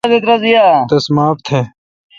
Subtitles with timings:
[0.89, 1.59] تس معاف تھ۔